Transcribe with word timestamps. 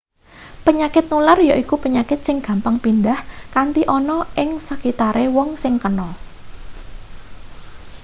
penyakit 0.65 1.05
nular 1.13 1.37
yaiku 1.49 1.75
penyakit 1.83 2.19
sing 2.25 2.37
gampang 2.47 2.75
pindhah 2.83 3.19
kanthi 3.55 3.83
ana 3.97 4.17
ing 4.41 4.49
sekitare 4.67 5.23
wong 5.35 5.49
sing 5.61 5.73
kena 5.83 6.09